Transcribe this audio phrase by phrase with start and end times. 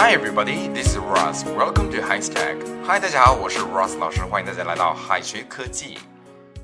[0.00, 1.42] Hi everybody, this is Ross.
[1.42, 2.56] Welcome to High Tech.
[2.84, 5.98] Hi，大家好，我是 Ross 老师，欢迎大家来到海学科技。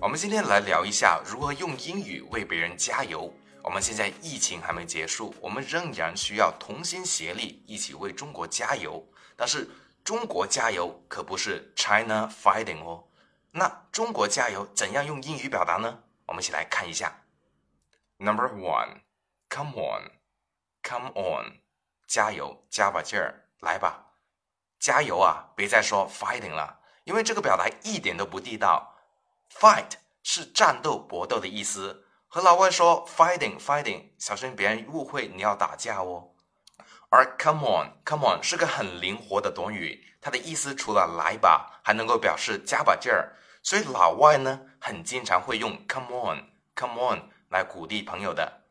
[0.00, 3.34] 我们今天来聊一下如何用英语为别人加油。
[3.60, 9.04] 我们现在疫情还没结束，我们仍然需要同心协力，一起为中国加油。
[9.34, 9.68] 但是
[10.04, 13.02] 中国加油可不是 China fighting 哦。
[13.50, 15.98] 那中国加油怎样用英语表达呢？
[16.26, 17.12] 我们一起来看一下。
[18.16, 19.00] Number one,
[19.50, 20.12] come on,
[20.84, 21.58] come on，
[22.06, 24.06] 加油，加把劲儿，来吧，
[24.78, 25.50] 加油啊！
[25.56, 28.96] 别再说 fighting 了，因为这个表达一点都不地道。
[29.50, 36.30] Fight 是战斗、搏斗的意思，和老外说 fighting fighting，小心别人误会你要打架哦。
[37.10, 43.36] 而 come on，come on 是个很灵活的短语，它的意思除了来吧，还能够表示加把劲儿。
[43.62, 48.64] 所以老外呢，很经常会用 come on，come on 来鼓励朋友的。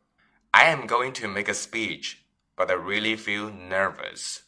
[0.52, 2.18] I am going to make a speech,
[2.57, 4.43] but I really feel nervous.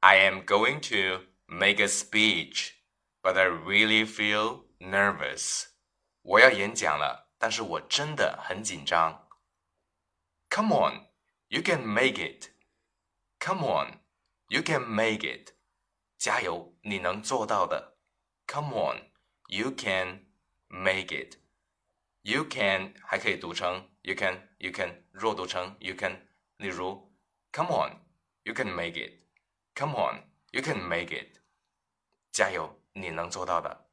[0.00, 2.74] I am going to make a speech,
[3.22, 5.66] but I really feel nervous.
[6.22, 9.28] 我要演讲了，但是我真的很紧张。
[10.50, 11.06] Come on,
[11.48, 12.50] you can make it.
[13.40, 14.00] Come on,
[14.48, 15.52] you can make it.
[16.18, 17.96] 加油，你能做到的。
[18.46, 19.10] Come on.
[19.48, 20.26] You can
[20.66, 21.36] make it.
[22.22, 26.26] You can 还可以读成 you can you can 弱读成 you can。
[26.61, 27.11] 例如
[27.51, 27.97] ，Come on,
[28.43, 29.23] you can make it.
[29.73, 31.39] Come on, you can make it.
[32.31, 33.89] 加油，你能做到的。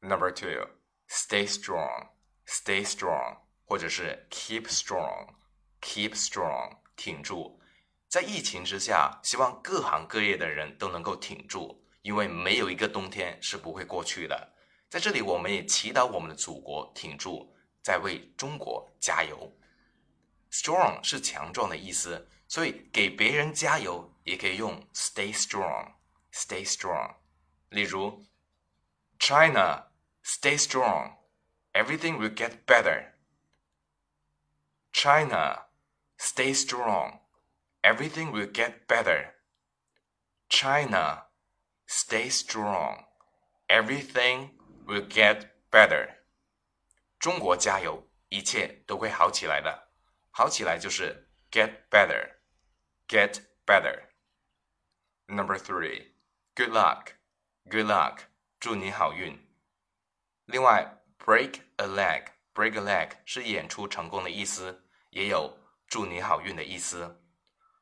[0.00, 0.68] Number two,
[1.08, 2.08] stay strong,
[2.48, 5.34] stay strong，或者是 keep strong,
[5.80, 7.60] keep strong，挺住。
[8.08, 14.54] 在疫情之下，希望各行各业的人都能够挺住，因为没有一个冬天是不会过去的。
[14.90, 19.54] 在这里，我们也祈祷我们的祖国挺住，在为中国加油。
[20.50, 27.16] Strong 是强壮的意思，所以给别人加油也可以用 stay strong，stay strong。
[27.68, 28.24] 例如
[29.18, 29.88] ，China
[30.24, 33.12] stay strong，everything will get better。
[34.92, 35.66] China
[36.18, 39.34] stay strong，everything will get better。
[40.48, 41.26] China
[41.86, 44.52] stay strong，everything
[44.86, 46.22] will get better。
[47.18, 49.87] 中国加油，一切都会好起来的。
[50.38, 54.04] 好起来就是 get better，get better。
[55.26, 56.12] Number three,
[56.54, 57.14] good luck,
[57.68, 58.18] good luck，
[58.60, 59.36] 祝你好运。
[60.44, 67.20] 另外，break a leg, break a leg 是演出成功的意思，也有祝你好运的意思。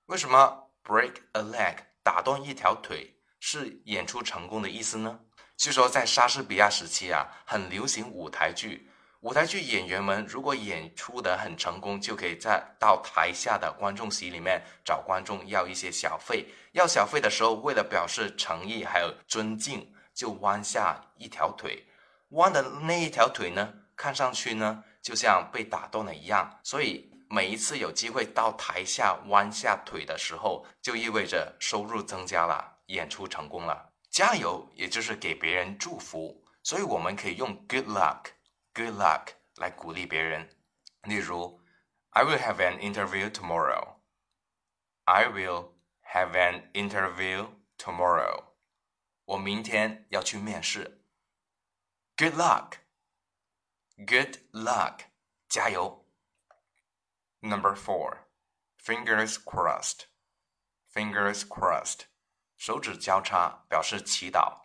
[0.07, 5.21] 为什么 break a leg 打断一条腿是演出成功的意思呢？
[5.59, 8.91] 据说在莎士比亚时期啊，很流行舞台剧。
[9.21, 16.47] 舞台剧演员们如果演出的很成功，就可以在到台下的观众席里面找观众要一些小费。
[16.73, 21.85] 要小费的时候，为了表示诚意还有尊敬，就弯下一条腿。
[22.31, 26.61] 弯的那一条腿呢，看上去呢就像被打断了一样。
[26.63, 33.91] 所以每一次有机会到台下弯下腿的时候，就意味着收入增加了，演出成功了。
[34.11, 38.36] 加油，也就是给别人祝福，所以我们可以用 good luck
[38.76, 40.50] luck，good luck 来鼓励别人。
[41.04, 41.62] 例如，
[42.12, 43.96] I will have an interview tomorrow.
[45.06, 45.74] I will
[46.14, 48.46] have an interview tomorrow.
[49.26, 51.04] 我明天要去面试。
[52.18, 55.06] Good luck，good luck，
[55.50, 56.06] 加油。
[57.40, 58.26] Number four,
[58.78, 60.06] fingers crossed,
[60.94, 62.02] fingers crossed.
[62.58, 64.65] 手指交叉表示祈祷，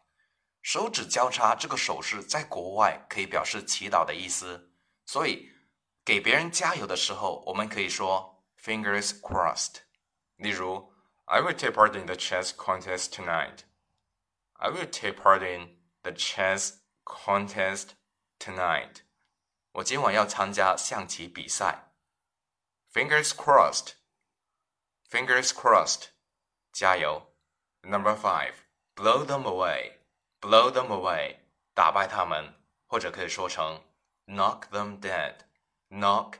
[0.61, 4.71] 手指交叉这个手势在国外可以表示祈祷的意思，
[5.05, 5.51] 所以
[6.05, 9.81] 给别人加油的时候，我们可以说 fingers crossed。
[10.37, 10.93] 例如
[11.25, 13.59] ，I will take part in the chess contest tonight.
[14.53, 16.73] I will take part in the chess
[17.03, 17.89] contest
[18.37, 19.01] tonight.
[19.73, 21.93] 我今晚要参加象棋比赛。
[22.93, 23.93] Fingers crossed.
[25.09, 26.09] Fingers crossed.
[26.71, 27.33] 加油。
[27.81, 28.53] Number five,
[28.95, 30.00] blow them away,
[30.40, 31.36] blow them away，
[31.74, 32.54] 打败他们，
[32.86, 33.82] 或者可以说成
[34.26, 35.36] knock them dead,
[35.90, 36.34] knock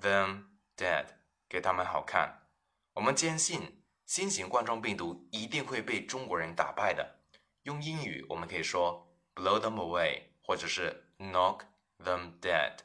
[0.00, 0.44] them
[0.76, 1.06] dead，
[1.48, 2.48] 给他们好看。
[2.94, 7.20] 我们坚信新型冠状病毒一定会被中国人打败的。
[7.62, 11.60] 用英语我们可以说 blow them away，或者是 knock
[11.98, 12.78] them dead。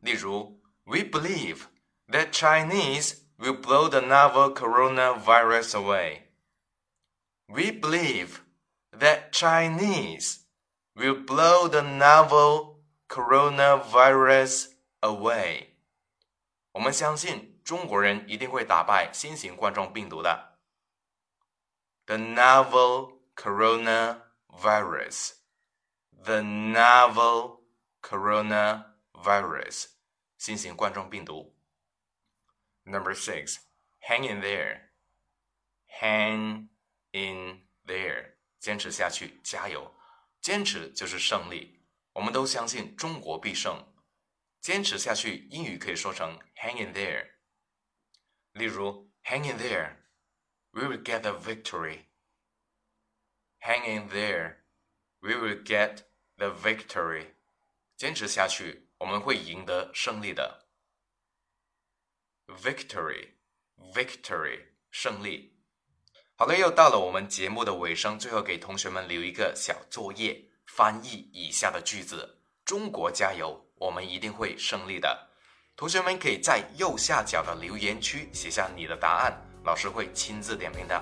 [0.00, 1.66] 例如，We believe
[2.08, 8.38] that Chinese will blow the novel coronavirus away。We believe
[8.92, 10.40] that Chinese
[10.94, 14.68] will blow the novel coronavirus
[15.02, 15.68] away.
[16.72, 20.58] 我们相信中国人一定会打败新型冠状病毒的。
[22.06, 25.32] The novel coronavirus.
[26.24, 27.60] The novel
[28.02, 29.86] coronavirus.
[30.38, 31.54] 新型冠状病毒。
[32.84, 33.58] Number six,
[34.08, 34.90] hang in there.
[36.00, 36.68] Hang
[37.12, 38.36] in there.
[38.61, 39.91] 坚持下去，加油！
[40.39, 41.81] 坚持就是胜利。
[42.13, 43.91] 我们都相信中国必胜。
[44.59, 47.31] 坚持下去，英语可以说成 hang in there。
[48.51, 49.95] 例如，hang in there,
[50.69, 52.05] we will get the victory.
[53.61, 54.57] Hang in there,
[55.21, 56.03] we will get
[56.35, 57.33] the victory.
[57.97, 60.67] 坚持下去，我们会赢得胜利的。
[62.45, 63.29] Victory,
[63.93, 65.50] victory，胜利。
[66.41, 72.27] 好了，又到了我们节目的尾声，最后给同学们留一个小作业，翻译以下的句子：
[72.65, 73.63] 中国加油！
[73.77, 75.29] 我们一定会胜利的。
[75.75, 80.99] 同学们可以在右下角的留言区写下你的答案，老师会亲自点评的。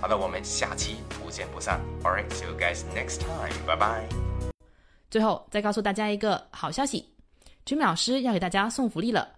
[0.00, 1.78] 好的，我们下期不见不散。
[2.02, 3.52] All right, see you guys next time.
[3.66, 4.08] Bye bye.
[5.10, 7.12] 最后再告诉大家一个好消息
[7.66, 9.37] ，Jimmy 老师要给大家送福利了，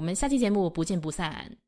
[0.00, 1.58] 我们下期节目不见不散。